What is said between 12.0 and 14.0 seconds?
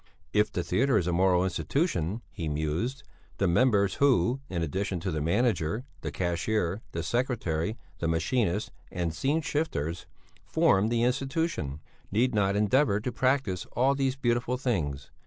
need not endeavour to practise all